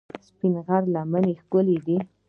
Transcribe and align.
سپین 0.27 0.53
غر 0.65 0.83
لمنې 0.93 1.33
ښکلې 1.41 1.77
دي؟ 1.85 1.97